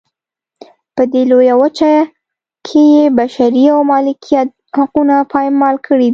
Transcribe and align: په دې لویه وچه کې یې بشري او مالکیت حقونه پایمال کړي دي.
په 0.95 1.03
دې 1.13 1.23
لویه 1.31 1.55
وچه 1.61 1.91
کې 2.67 2.81
یې 2.93 3.05
بشري 3.19 3.63
او 3.73 3.79
مالکیت 3.91 4.49
حقونه 4.77 5.15
پایمال 5.33 5.75
کړي 5.87 6.03
دي. 6.09 6.09